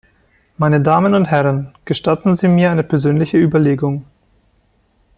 Meine 0.57 0.81
Damen 0.81 1.13
und 1.13 1.29
Herren, 1.29 1.75
gestatten 1.85 2.33
Sie 2.33 2.47
mir 2.47 2.71
eine 2.71 2.81
persönlichen 2.83 3.39
Überlegung. 3.39 4.03